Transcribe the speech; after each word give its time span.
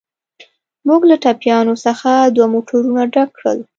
موږ 0.87 1.01
له 1.09 1.15
ټپیانو 1.23 1.75
څخه 1.85 2.11
دوه 2.35 2.47
موټرونه 2.53 3.01
ډک 3.13 3.29
کړل. 3.37 3.59